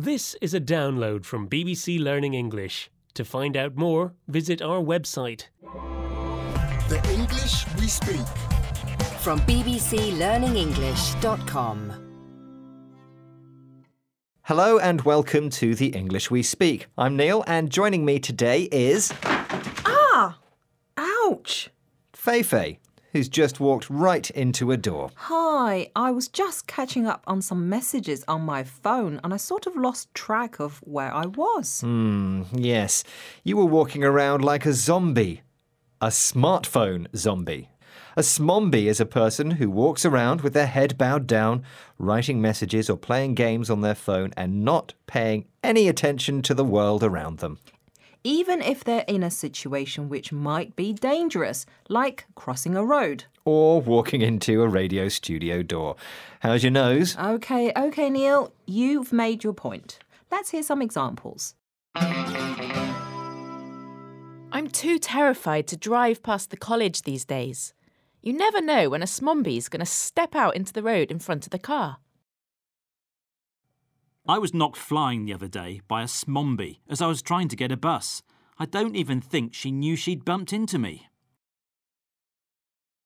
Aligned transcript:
This 0.00 0.32
is 0.40 0.54
a 0.54 0.60
download 0.62 1.26
from 1.26 1.46
BBC 1.46 2.02
Learning 2.02 2.32
English. 2.32 2.90
To 3.12 3.22
find 3.22 3.54
out 3.54 3.76
more, 3.76 4.14
visit 4.28 4.62
our 4.62 4.80
website. 4.80 5.48
The 6.88 7.06
English 7.12 7.66
we 7.76 7.86
speak. 7.86 8.26
From 9.20 9.40
bbclearningenglish.com. 9.40 11.92
Hello 14.44 14.78
and 14.78 15.02
welcome 15.02 15.50
to 15.50 15.74
the 15.74 15.88
English 15.88 16.30
We 16.30 16.42
Speak. 16.42 16.86
I'm 16.96 17.14
Neil, 17.14 17.44
and 17.46 17.68
joining 17.68 18.06
me 18.06 18.20
today 18.20 18.70
is 18.72 19.12
Ah! 19.84 20.38
Ouch! 20.96 21.68
Feifei, 22.14 22.78
who's 23.12 23.28
just 23.28 23.60
walked 23.60 23.88
right 23.90 24.30
into 24.30 24.70
a 24.70 24.76
door. 24.76 25.10
Hi, 25.16 25.90
I 25.96 26.10
was 26.10 26.28
just 26.28 26.66
catching 26.66 27.06
up 27.06 27.22
on 27.26 27.42
some 27.42 27.68
messages 27.68 28.24
on 28.28 28.42
my 28.42 28.64
phone 28.64 29.20
and 29.22 29.34
I 29.34 29.36
sort 29.36 29.66
of 29.66 29.76
lost 29.76 30.14
track 30.14 30.60
of 30.60 30.78
where 30.84 31.12
I 31.12 31.26
was. 31.26 31.80
Hmm, 31.80 32.42
yes, 32.52 33.04
you 33.44 33.56
were 33.56 33.64
walking 33.64 34.04
around 34.04 34.44
like 34.44 34.66
a 34.66 34.72
zombie. 34.72 35.42
A 36.00 36.08
smartphone 36.08 37.06
zombie. 37.14 37.68
A 38.16 38.22
smombie 38.22 38.88
is 38.88 39.00
a 39.00 39.06
person 39.06 39.52
who 39.52 39.70
walks 39.70 40.04
around 40.04 40.40
with 40.40 40.52
their 40.52 40.66
head 40.66 40.98
bowed 40.98 41.26
down, 41.26 41.62
writing 41.98 42.40
messages 42.40 42.90
or 42.90 42.96
playing 42.96 43.34
games 43.34 43.70
on 43.70 43.82
their 43.82 43.94
phone 43.94 44.32
and 44.36 44.64
not 44.64 44.94
paying 45.06 45.46
any 45.62 45.88
attention 45.88 46.42
to 46.42 46.54
the 46.54 46.64
world 46.64 47.04
around 47.04 47.38
them. 47.38 47.58
Even 48.22 48.60
if 48.60 48.84
they're 48.84 49.06
in 49.08 49.22
a 49.22 49.30
situation 49.30 50.10
which 50.10 50.30
might 50.30 50.76
be 50.76 50.92
dangerous, 50.92 51.64
like 51.88 52.26
crossing 52.34 52.76
a 52.76 52.84
road. 52.84 53.24
Or 53.46 53.80
walking 53.80 54.20
into 54.20 54.60
a 54.62 54.68
radio 54.68 55.08
studio 55.08 55.62
door. 55.62 55.96
How's 56.40 56.62
your 56.62 56.70
nose? 56.70 57.16
Okay, 57.16 57.72
okay, 57.74 58.10
Neil, 58.10 58.52
you've 58.66 59.10
made 59.10 59.42
your 59.42 59.54
point. 59.54 60.00
Let's 60.30 60.50
hear 60.50 60.62
some 60.62 60.82
examples. 60.82 61.54
I'm 64.52 64.68
too 64.68 64.98
terrified 64.98 65.66
to 65.68 65.78
drive 65.78 66.22
past 66.22 66.50
the 66.50 66.58
college 66.58 67.02
these 67.02 67.24
days. 67.24 67.72
You 68.20 68.34
never 68.34 68.60
know 68.60 68.90
when 68.90 69.02
a 69.02 69.06
smombie's 69.06 69.70
going 69.70 69.80
to 69.80 69.86
step 69.86 70.34
out 70.34 70.56
into 70.56 70.74
the 70.74 70.82
road 70.82 71.10
in 71.10 71.20
front 71.20 71.46
of 71.46 71.50
the 71.50 71.58
car. 71.58 71.96
I 74.30 74.38
was 74.38 74.54
knocked 74.54 74.76
flying 74.76 75.24
the 75.24 75.34
other 75.34 75.48
day 75.48 75.80
by 75.88 76.02
a 76.02 76.06
smombie 76.06 76.78
as 76.88 77.02
I 77.02 77.08
was 77.08 77.20
trying 77.20 77.48
to 77.48 77.56
get 77.56 77.72
a 77.72 77.76
bus. 77.76 78.22
I 78.60 78.64
don't 78.64 78.94
even 78.94 79.20
think 79.20 79.54
she 79.54 79.72
knew 79.72 79.96
she'd 79.96 80.24
bumped 80.24 80.52
into 80.52 80.78
me. 80.78 81.08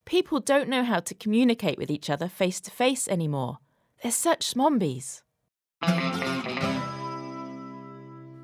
People 0.05 0.39
don't 0.39 0.69
know 0.69 0.85
how 0.85 1.01
to 1.01 1.15
communicate 1.15 1.79
with 1.79 1.91
each 1.91 2.11
other 2.11 2.29
face 2.29 2.61
to 2.61 2.71
face 2.71 3.09
anymore. 3.09 3.57
They're 4.03 4.13
such 4.13 4.45
smombies. 4.45 5.23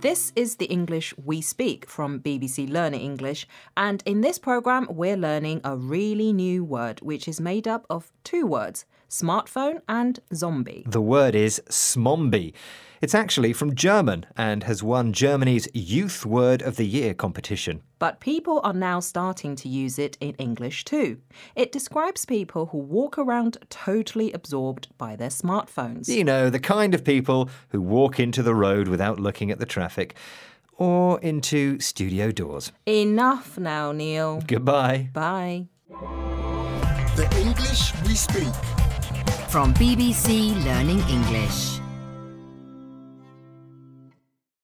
This 0.01 0.33
is 0.35 0.57
the 0.57 0.65
English 0.65 1.13
we 1.23 1.43
speak 1.43 1.87
from 1.87 2.21
BBC 2.21 2.71
Learning 2.71 3.03
English, 3.03 3.47
and 3.77 4.03
in 4.07 4.23
this 4.23 4.39
program, 4.39 4.87
we're 4.89 5.15
learning 5.15 5.61
a 5.63 5.77
really 5.77 6.33
new 6.33 6.65
word 6.65 7.01
which 7.03 7.29
is 7.29 7.39
made 7.39 7.69
up 7.69 7.85
of 7.91 8.11
two 8.25 8.47
words 8.47 8.87
smartphone 9.11 9.83
and 9.91 10.21
zombie. 10.33 10.85
The 10.87 11.03
word 11.03 11.35
is 11.35 11.61
smombie. 11.69 12.55
It's 13.01 13.15
actually 13.15 13.55
from 13.55 13.75
German 13.75 14.27
and 14.37 14.65
has 14.65 14.83
won 14.83 15.15
Germany's 15.15 15.67
Youth 15.73 16.27
Word 16.27 16.61
of 16.61 16.77
the 16.77 16.87
Year 16.87 17.15
competition. 17.15 17.81
But 17.99 18.21
people 18.21 18.61
are 18.63 18.75
now 18.75 19.01
starting 19.01 19.57
to 19.57 19.71
use 19.71 19.99
it 19.99 20.19
in 20.21 20.35
English 20.35 20.85
too. 20.85 21.19
It 21.57 21.73
describes 21.73 22.27
people 22.27 22.67
who 22.67 22.79
walk 22.79 23.17
around 23.17 23.57
totally 23.71 24.33
absorbed 24.33 24.89
by 24.99 25.17
their 25.17 25.31
smartphones. 25.31 26.09
You 26.09 26.25
know, 26.25 26.51
the 26.51 26.61
kind 26.61 26.95
of 26.95 27.03
people 27.03 27.49
who 27.71 27.81
walk 27.81 28.21
into 28.21 28.43
the 28.43 28.55
road 28.55 28.87
without 28.87 29.19
looking 29.19 29.51
at 29.51 29.59
the 29.59 29.67
traffic 29.67 30.15
or 30.77 31.19
into 31.21 31.81
studio 31.81 32.31
doors. 32.31 32.71
Enough 32.85 33.59
now, 33.59 33.93
Neil. 33.93 34.43
Goodbye. 34.47 35.09
Bye. 35.15 35.69
The 37.17 37.29
English 37.41 37.95
we 38.03 38.15
speak. 38.15 38.55
From 39.49 39.73
BBC 39.75 40.53
Learning 40.67 41.01
English. 41.09 41.80